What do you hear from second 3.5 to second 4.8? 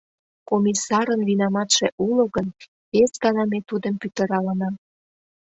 ме тудым пӱтыралына.